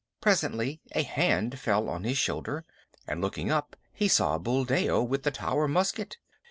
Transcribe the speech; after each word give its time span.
Presently 0.19 0.81
a 0.93 1.03
hand 1.03 1.59
fell 1.59 1.87
on 1.87 2.05
his 2.05 2.17
shoulder, 2.17 2.65
and 3.07 3.21
looking 3.21 3.51
up 3.51 3.75
he 3.93 4.07
saw 4.07 4.39
Buldeo 4.39 5.03
with 5.03 5.21
the 5.21 5.29
Tower 5.29 5.67
musket. 5.67 6.17